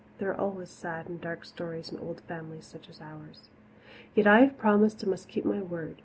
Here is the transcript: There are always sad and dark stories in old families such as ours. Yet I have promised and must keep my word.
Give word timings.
There 0.17 0.31
are 0.31 0.41
always 0.41 0.71
sad 0.71 1.05
and 1.07 1.21
dark 1.21 1.45
stories 1.45 1.91
in 1.91 1.99
old 1.99 2.21
families 2.21 2.65
such 2.65 2.89
as 2.89 2.99
ours. 3.01 3.49
Yet 4.15 4.25
I 4.25 4.39
have 4.39 4.57
promised 4.57 5.03
and 5.03 5.11
must 5.11 5.27
keep 5.29 5.45
my 5.45 5.61
word. 5.61 5.97